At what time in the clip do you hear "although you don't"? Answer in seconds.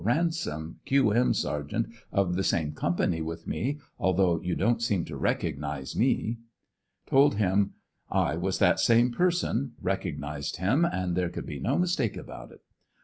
3.99-4.81